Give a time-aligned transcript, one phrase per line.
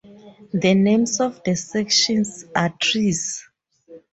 [0.51, 3.47] The names of the sections are trees.